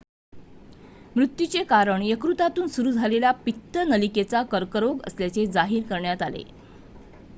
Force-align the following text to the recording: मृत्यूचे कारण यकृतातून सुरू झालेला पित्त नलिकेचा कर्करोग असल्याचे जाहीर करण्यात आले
मृत्यूचे 1.15 1.63
कारण 1.63 2.01
यकृतातून 2.03 2.67
सुरू 2.67 2.91
झालेला 2.91 3.31
पित्त 3.45 3.77
नलिकेचा 3.87 4.41
कर्करोग 4.51 5.01
असल्याचे 5.07 5.45
जाहीर 5.47 5.83
करण्यात 5.83 6.21
आले 6.21 6.43